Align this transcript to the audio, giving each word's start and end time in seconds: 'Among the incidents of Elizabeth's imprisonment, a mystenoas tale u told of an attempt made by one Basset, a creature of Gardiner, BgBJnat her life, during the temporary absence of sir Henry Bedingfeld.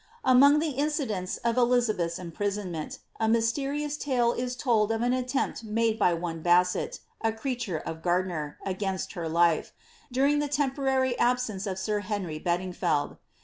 'Among 0.25 0.57
the 0.57 0.71
incidents 0.71 1.37
of 1.43 1.57
Elizabeth's 1.57 2.17
imprisonment, 2.17 2.97
a 3.19 3.27
mystenoas 3.27 3.99
tale 3.99 4.35
u 4.35 4.49
told 4.49 4.91
of 4.91 5.03
an 5.03 5.13
attempt 5.13 5.63
made 5.63 5.99
by 5.99 6.11
one 6.15 6.41
Basset, 6.41 6.97
a 7.23 7.31
creature 7.31 7.77
of 7.77 8.01
Gardiner, 8.01 8.57
BgBJnat 8.65 9.13
her 9.13 9.29
life, 9.29 9.73
during 10.11 10.39
the 10.39 10.47
temporary 10.49 11.15
absence 11.19 11.67
of 11.67 11.77
sir 11.77 11.99
Henry 11.99 12.39
Bedingfeld. 12.39 13.19